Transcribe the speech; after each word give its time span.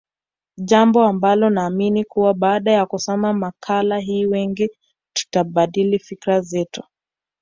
Jambo 0.57 1.03
ambalo 1.03 1.49
naamini 1.49 2.03
kuwa 2.05 2.33
baada 2.33 2.71
ya 2.71 2.85
kusoma 2.85 3.33
makala 3.33 3.99
hii 3.99 4.25
wengi 4.25 4.69
tutabadili 5.13 5.99
fikra 5.99 6.41
zetu 6.41 6.83